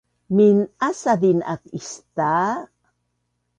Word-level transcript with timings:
Min’asazin 0.35 1.39
aak 1.51 1.63
istaa 1.79 2.51